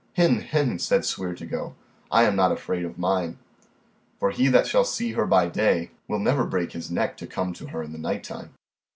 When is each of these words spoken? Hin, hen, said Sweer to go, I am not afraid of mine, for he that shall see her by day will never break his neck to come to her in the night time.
Hin, 0.13 0.39
hen, 0.41 0.79
said 0.79 1.05
Sweer 1.05 1.35
to 1.35 1.45
go, 1.45 1.75
I 2.09 2.23
am 2.23 2.35
not 2.35 2.51
afraid 2.51 2.85
of 2.85 2.97
mine, 2.97 3.37
for 4.19 4.31
he 4.31 4.47
that 4.47 4.65
shall 4.65 4.83
see 4.83 5.11
her 5.11 5.27
by 5.27 5.47
day 5.47 5.91
will 6.07 6.17
never 6.17 6.43
break 6.43 6.71
his 6.71 6.89
neck 6.89 7.17
to 7.17 7.27
come 7.27 7.53
to 7.53 7.67
her 7.67 7.83
in 7.83 7.91
the 7.91 7.99
night 7.99 8.23
time. 8.23 8.49